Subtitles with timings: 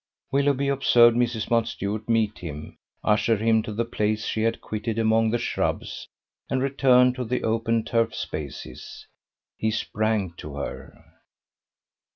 [0.31, 1.51] Willoughby observed Mrs.
[1.51, 6.07] Mountstuart meet him, usher him to the place she had quitted among the shrubs,
[6.49, 9.05] and return to the open turf spaces.
[9.57, 11.05] He sprang to her.